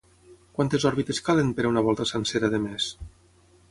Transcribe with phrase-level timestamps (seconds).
[0.59, 2.93] Quantes òrbites calen per a una volta sencera de més?